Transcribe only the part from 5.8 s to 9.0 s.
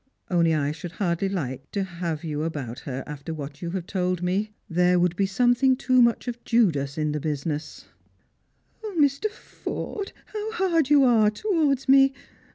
much of Judas in the business."" O,